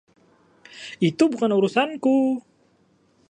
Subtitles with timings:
[1.09, 2.17] Itu bukan urusanku.